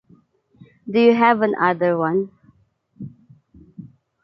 Do 0.89 0.99
you 0.99 1.13
have 1.13 1.43
an 1.43 1.53
other 1.61 1.95
one? 1.95 2.31